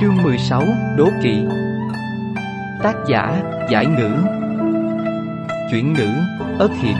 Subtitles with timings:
[0.00, 0.62] Chương 16,
[0.96, 1.44] Đố Kỵ
[2.82, 4.10] Tác giả, Giải Ngữ
[5.70, 6.08] Chuyển ngữ,
[6.58, 6.96] ất hiểm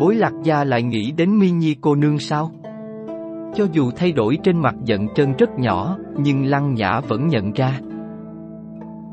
[0.00, 2.50] Bối lạc gia lại nghĩ đến mi nhi cô nương sao?
[3.54, 7.52] Cho dù thay đổi trên mặt giận chân rất nhỏ, nhưng lăng nhã vẫn nhận
[7.52, 7.80] ra.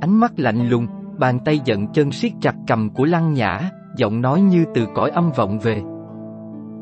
[0.01, 0.87] Ánh mắt lạnh lùng,
[1.17, 5.09] bàn tay giận chân siết chặt cầm của lăng nhã, giọng nói như từ cõi
[5.09, 5.81] âm vọng về.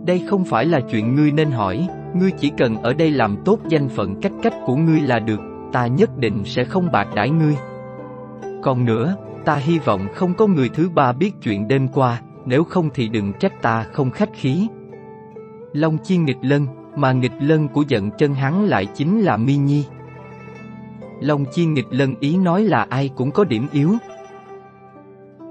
[0.05, 3.59] Đây không phải là chuyện ngươi nên hỏi, ngươi chỉ cần ở đây làm tốt
[3.67, 5.39] danh phận cách cách của ngươi là được,
[5.71, 7.55] ta nhất định sẽ không bạc đãi ngươi.
[8.63, 12.63] Còn nữa, ta hy vọng không có người thứ ba biết chuyện đêm qua, nếu
[12.63, 14.67] không thì đừng trách ta không khách khí.
[15.73, 19.55] Long chi nghịch lân, mà nghịch lân của giận chân hắn lại chính là Mi
[19.55, 19.85] Nhi.
[21.21, 23.91] Long chi nghịch lân ý nói là ai cũng có điểm yếu.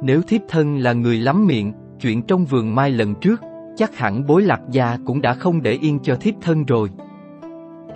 [0.03, 3.41] Nếu thiếp thân là người lắm miệng, chuyện trong vườn mai lần trước,
[3.77, 6.91] chắc hẳn bối lạc gia cũng đã không để yên cho thiếp thân rồi.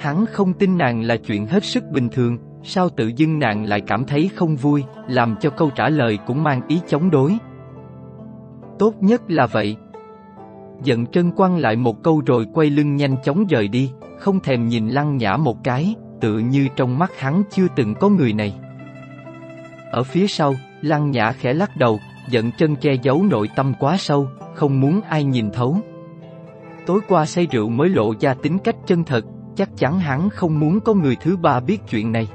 [0.00, 3.81] Hắn không tin nàng là chuyện hết sức bình thường, sao tự dưng nàng lại
[3.81, 7.39] cảm thấy không vui, làm cho câu trả lời cũng mang ý chống đối.
[8.78, 9.77] Tốt nhất là vậy.
[10.83, 14.69] Giận trân quăng lại một câu rồi quay lưng nhanh chóng rời đi, không thèm
[14.69, 18.55] nhìn lăng nhã một cái, tự như trong mắt hắn chưa từng có người này.
[19.93, 22.00] Ở phía sau, lăng nhã khẽ lắc đầu,
[22.31, 25.77] giận chân che giấu nội tâm quá sâu, không muốn ai nhìn thấu.
[26.87, 29.25] Tối qua say rượu mới lộ ra tính cách chân thật,
[29.57, 32.29] chắc chắn hắn không muốn có người thứ ba biết chuyện này.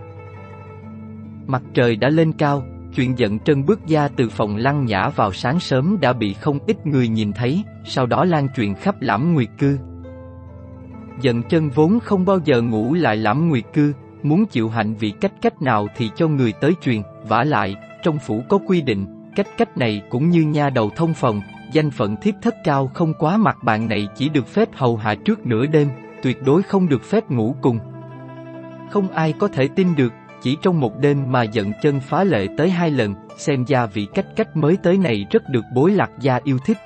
[1.48, 2.64] Mặt trời đã lên cao,
[2.96, 6.60] chuyện giận trân bước ra từ phòng lăng nhã vào sáng sớm đã bị không
[6.68, 9.78] ít người nhìn thấy, sau đó lan truyền khắp lãm nguyệt cư.
[11.22, 15.14] Giận chân vốn không bao giờ ngủ lại lãm nguyệt cư, muốn chịu hạnh vị
[15.22, 19.06] cách cách nào thì cho người tới truyền, vả lại, trong phủ có quy định,
[19.36, 23.14] cách cách này cũng như nha đầu thông phòng, danh phận thiếp thất cao không
[23.14, 25.90] quá mặt bạn này chỉ được phép hầu hạ trước nửa đêm,
[26.24, 27.80] tuyệt đối không được phép ngủ cùng.
[28.90, 32.48] Không ai có thể tin được, chỉ trong một đêm mà giận chân phá lệ
[32.58, 36.10] tới hai lần, xem ra vị cách cách mới tới này rất được bối lạc
[36.20, 36.78] gia yêu thích.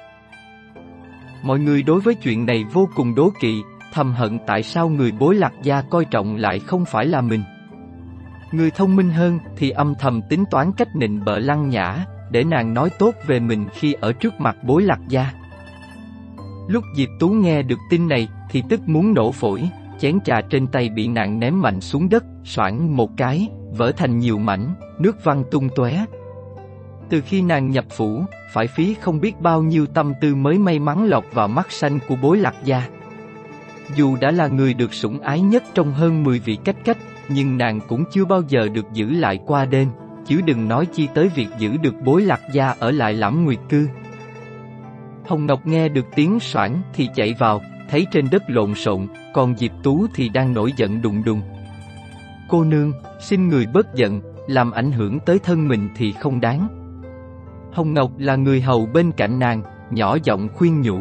[1.43, 3.61] Mọi người đối với chuyện này vô cùng đố kỵ,
[3.93, 7.43] thầm hận tại sao người bối lạc gia coi trọng lại không phải là mình.
[8.51, 12.43] Người thông minh hơn thì âm thầm tính toán cách nịnh bợ lăng nhã, để
[12.43, 15.31] nàng nói tốt về mình khi ở trước mặt bối lạc gia.
[16.67, 19.69] Lúc Diệp Tú nghe được tin này thì tức muốn nổ phổi,
[19.99, 24.19] chén trà trên tay bị nàng ném mạnh xuống đất, soảng một cái, vỡ thành
[24.19, 26.05] nhiều mảnh, nước văng tung tóe.
[27.09, 30.79] Từ khi nàng nhập phủ, phải phí không biết bao nhiêu tâm tư mới may
[30.79, 32.89] mắn lọt vào mắt xanh của bối lạc gia.
[33.95, 36.97] Dù đã là người được sủng ái nhất trong hơn 10 vị cách cách,
[37.29, 39.87] nhưng nàng cũng chưa bao giờ được giữ lại qua đêm,
[40.25, 43.59] chứ đừng nói chi tới việc giữ được bối lạc gia ở lại lãm nguyệt
[43.69, 43.87] cư.
[45.27, 49.57] Hồng Ngọc nghe được tiếng soảng thì chạy vào, thấy trên đất lộn xộn, còn
[49.57, 51.41] Diệp Tú thì đang nổi giận đùng đùng.
[52.49, 56.67] Cô nương, xin người bớt giận, làm ảnh hưởng tới thân mình thì không đáng.
[57.73, 59.61] Hồng Ngọc là người hầu bên cạnh nàng,
[59.91, 60.99] nhỏ giọng khuyên nhủ.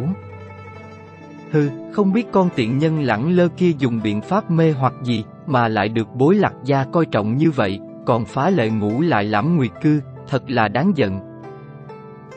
[1.50, 5.24] Hừ, không biết con tiện nhân lẳng lơ kia dùng biện pháp mê hoặc gì
[5.46, 9.24] mà lại được bối lạc gia coi trọng như vậy, còn phá lệ ngủ lại
[9.24, 11.20] lãm nguyệt cư, thật là đáng giận.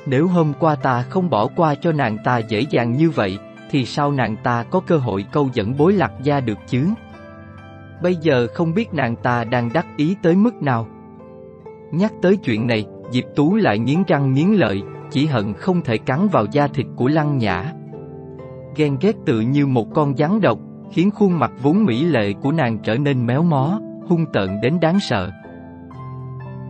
[0.06, 3.40] Nếu hôm qua ta không bỏ qua cho nàng ta dễ dàng như vậy,
[3.72, 6.88] thì sao nàng ta có cơ hội câu dẫn bối lạc gia được chứ?
[8.04, 10.88] Bây giờ không biết nàng ta đang đắc ý tới mức nào.
[11.92, 15.98] Nhắc tới chuyện này, Diệp Tú lại nghiến răng nghiến lợi, chỉ hận không thể
[15.98, 17.74] cắn vào da thịt của Lăng Nhã.
[18.76, 20.60] Ghen ghét tự như một con rắn độc,
[20.92, 24.80] khiến khuôn mặt vốn mỹ lệ của nàng trở nên méo mó, hung tợn đến
[24.80, 25.32] đáng sợ.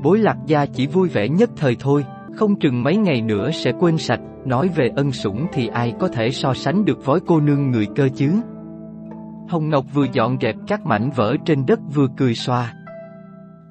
[0.03, 3.71] Bối lạc gia chỉ vui vẻ nhất thời thôi, không chừng mấy ngày nữa sẽ
[3.79, 7.39] quên sạch, nói về ân sủng thì ai có thể so sánh được với cô
[7.39, 8.31] nương người cơ chứ.
[9.49, 12.73] Hồng Ngọc vừa dọn dẹp các mảnh vỡ trên đất vừa cười xoa.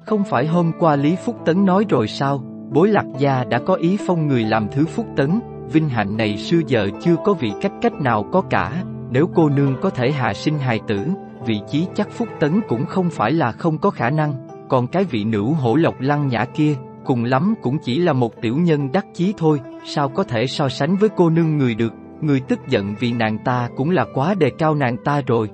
[0.05, 2.43] Không phải hôm qua Lý Phúc Tấn nói rồi sao,
[2.73, 5.39] bối lạc gia đã có ý phong người làm thứ Phúc Tấn,
[5.71, 9.49] vinh hạnh này xưa giờ chưa có vị cách cách nào có cả, nếu cô
[9.49, 10.99] nương có thể hạ sinh hài tử,
[11.45, 15.03] vị trí chắc Phúc Tấn cũng không phải là không có khả năng, còn cái
[15.03, 16.75] vị nữ hổ lộc lăng nhã kia,
[17.05, 20.69] cùng lắm cũng chỉ là một tiểu nhân đắc chí thôi, sao có thể so
[20.69, 24.33] sánh với cô nương người được, người tức giận vì nàng ta cũng là quá
[24.33, 25.49] đề cao nàng ta rồi.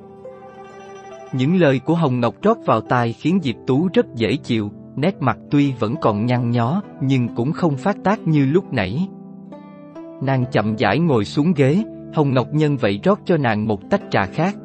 [1.33, 5.15] Những lời của Hồng Ngọc trót vào tai khiến Diệp Tú rất dễ chịu, nét
[5.19, 9.07] mặt tuy vẫn còn nhăn nhó, nhưng cũng không phát tác như lúc nãy.
[10.21, 11.83] Nàng chậm rãi ngồi xuống ghế,
[12.13, 14.55] Hồng Ngọc nhân vậy rót cho nàng một tách trà khác.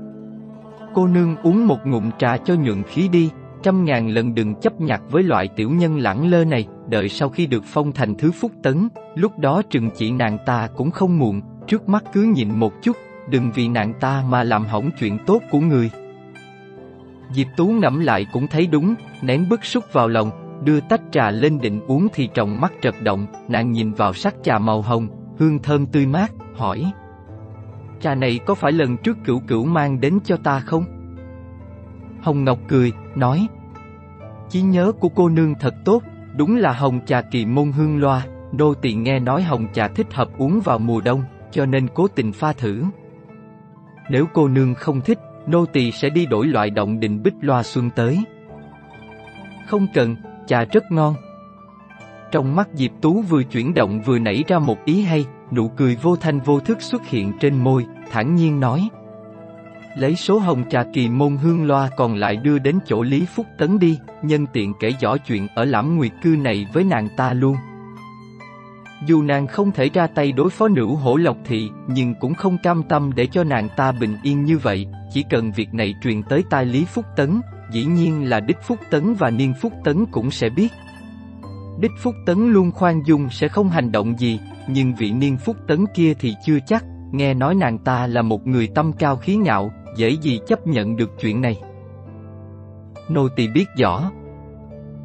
[0.95, 3.31] Cô nương uống một ngụm trà cho nhuận khí đi,
[3.63, 7.29] trăm ngàn lần đừng chấp nhặt với loại tiểu nhân lãng lơ này, đợi sau
[7.29, 11.19] khi được phong thành thứ phúc tấn, lúc đó trừng trị nàng ta cũng không
[11.19, 12.97] muộn, trước mắt cứ nhịn một chút,
[13.31, 15.91] đừng vì nạn ta mà làm hỏng chuyện tốt của người.
[17.33, 20.31] Diệp Tú ngẫm lại cũng thấy đúng, nén bức xúc vào lòng,
[20.65, 24.35] đưa tách trà lên định uống thì trọng mắt trật động, nàng nhìn vào sắc
[24.43, 25.09] trà màu hồng,
[25.39, 26.93] hương thơm tươi mát, hỏi.
[28.01, 30.98] Trà này có phải lần trước cửu cửu mang đến cho ta không?
[32.29, 33.47] Hồng Ngọc cười, nói.
[34.49, 36.03] Chí nhớ của cô nương thật tốt,
[36.37, 40.07] đúng là hồng trà kỳ môn hương loa, đô tỳ nghe nói hồng trà thích
[40.15, 42.85] hợp uống vào mùa đông, cho nên cố tình pha thử.
[44.11, 47.63] Nếu cô nương không thích, nô tỳ sẽ đi đổi loại động định bích loa
[47.63, 48.25] xuân tới.
[49.67, 50.17] Không cần,
[50.47, 51.15] trà rất ngon.
[52.33, 55.97] Trong mắt Diệp Tú vừa chuyển động vừa nảy ra một ý hay, nụ cười
[56.03, 58.89] vô thanh vô thức xuất hiện trên môi, thản nhiên nói.
[59.99, 63.47] Lấy số hồng trà kỳ môn hương loa còn lại đưa đến chỗ Lý Phúc
[63.59, 67.33] Tấn đi, nhân tiện kể rõ chuyện ở lãm nguyệt cư này với nàng ta
[67.33, 67.57] luôn.
[69.07, 72.59] Dù nàng không thể ra tay đối phó nữ hổ lộc thị, nhưng cũng không
[72.63, 76.23] cam tâm để cho nàng ta bình yên như vậy, chỉ cần việc này truyền
[76.23, 77.41] tới tai Lý Phúc Tấn,
[77.71, 80.73] dĩ nhiên là Đích Phúc Tấn và Niên Phúc Tấn cũng sẽ biết.
[81.81, 85.57] Đích Phúc Tấn luôn khoan dung sẽ không hành động gì, nhưng vị Niên Phúc
[85.69, 89.37] Tấn kia thì chưa chắc, nghe nói nàng ta là một người tâm cao khí
[89.37, 91.61] ngạo, dễ gì chấp nhận được chuyện này.
[93.09, 94.11] Nô tỳ biết rõ.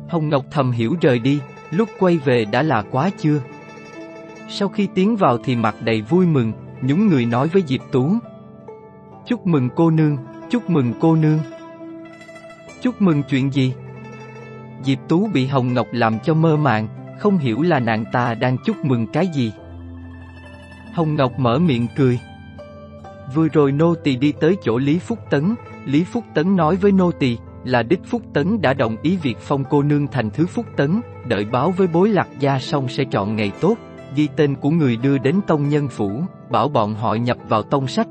[0.10, 1.40] Hồng Ngọc thầm hiểu rời đi,
[1.72, 3.40] lúc quay về đã là quá chưa.
[4.50, 6.52] Sau khi tiến vào thì mặt đầy vui mừng,
[6.82, 8.14] những người nói với Diệp Tú.
[9.28, 10.18] Chúc mừng cô nương,
[10.50, 11.40] chúc mừng cô nương.
[12.82, 13.74] Chúc mừng chuyện gì?
[14.84, 16.88] Diệp Tú bị Hồng Ngọc làm cho mơ màng,
[17.20, 19.52] không hiểu là nàng ta đang chúc mừng cái gì.
[20.94, 22.20] Hồng Ngọc mở miệng cười.
[23.36, 25.56] Vừa rồi nô tỳ đi tới chỗ Lý Phúc Tấn,
[25.86, 29.38] Lý Phúc Tấn nói với nô tỳ là đích Phúc Tấn đã đồng ý việc
[29.40, 33.04] phong cô nương thành thứ Phúc Tấn, đợi báo với bối lạc gia xong sẽ
[33.12, 33.76] chọn ngày tốt,
[34.16, 37.88] ghi tên của người đưa đến tông nhân phủ, bảo bọn họ nhập vào tông
[37.88, 38.08] sách.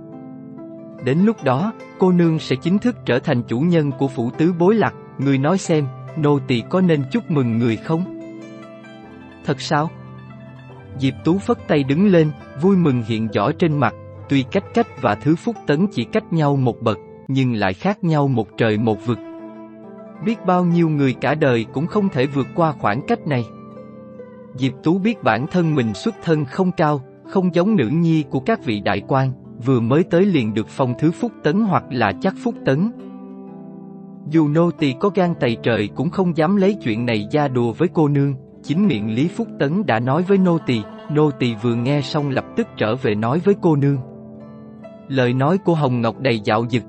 [1.04, 4.52] Đến lúc đó, cô nương sẽ chính thức trở thành chủ nhân của phủ tứ
[4.58, 5.86] bối lạc, người nói xem,
[6.16, 8.20] nô tỳ có nên chúc mừng người không?
[9.44, 9.90] Thật sao?
[10.98, 12.30] Diệp Tú phất tay đứng lên,
[12.60, 13.94] vui mừng hiện rõ trên mặt,
[14.32, 16.98] tuy cách cách và thứ phúc tấn chỉ cách nhau một bậc,
[17.28, 19.18] nhưng lại khác nhau một trời một vực.
[20.24, 23.44] Biết bao nhiêu người cả đời cũng không thể vượt qua khoảng cách này.
[24.54, 28.40] Diệp Tú biết bản thân mình xuất thân không cao, không giống nữ nhi của
[28.40, 29.32] các vị đại quan,
[29.66, 32.92] vừa mới tới liền được phong thứ phúc tấn hoặc là chắc phúc tấn.
[34.28, 37.72] Dù nô tỳ có gan tày trời cũng không dám lấy chuyện này ra đùa
[37.72, 41.54] với cô nương, chính miệng Lý Phúc Tấn đã nói với nô tỳ, nô tỳ
[41.62, 44.11] vừa nghe xong lập tức trở về nói với cô nương.
[45.08, 46.82] Lời nói của Hồng Ngọc đầy dạo dực.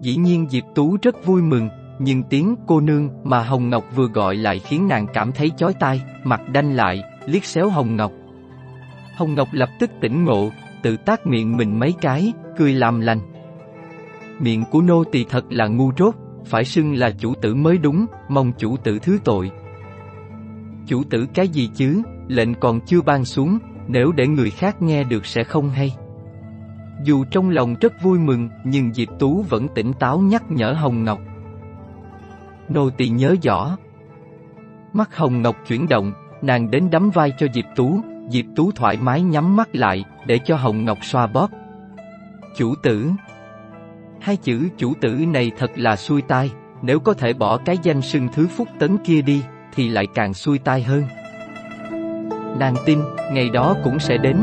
[0.00, 1.68] Dĩ nhiên Diệp Tú rất vui mừng,
[1.98, 5.74] nhưng tiếng cô nương mà Hồng Ngọc vừa gọi lại khiến nàng cảm thấy chói
[5.74, 8.12] tai, mặt đanh lại, liếc xéo Hồng Ngọc.
[9.16, 10.50] Hồng Ngọc lập tức tỉnh ngộ,
[10.82, 13.18] tự tác miệng mình mấy cái, cười làm lành.
[14.40, 16.14] Miệng của nô tỳ thật là ngu rốt,
[16.44, 19.50] phải xưng là chủ tử mới đúng, mong chủ tử thứ tội.
[20.86, 23.58] Chủ tử cái gì chứ, lệnh còn chưa ban xuống,
[23.88, 25.96] nếu để người khác nghe được sẽ không hay.
[27.04, 31.04] Dù trong lòng rất vui mừng, nhưng Diệp Tú vẫn tỉnh táo nhắc nhở Hồng
[31.04, 31.20] Ngọc.
[32.68, 33.76] Nô tỳ nhớ rõ.
[34.92, 36.12] Mắt Hồng Ngọc chuyển động,
[36.42, 40.38] nàng đến đắm vai cho Diệp Tú, Diệp Tú thoải mái nhắm mắt lại, để
[40.44, 41.50] cho Hồng Ngọc xoa bóp.
[42.56, 43.10] Chủ tử
[44.20, 46.50] Hai chữ chủ tử này thật là xuôi tai,
[46.82, 49.42] nếu có thể bỏ cái danh sưng thứ phúc tấn kia đi,
[49.74, 51.02] thì lại càng xuôi tai hơn.
[52.58, 52.98] Nàng tin,
[53.32, 54.36] ngày đó cũng sẽ đến.